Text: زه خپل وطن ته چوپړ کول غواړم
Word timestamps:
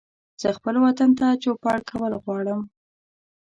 زه 0.41 0.47
خپل 0.57 0.75
وطن 0.85 1.09
ته 1.19 1.27
چوپړ 1.43 1.77
کول 1.89 2.13
غواړم 2.23 2.61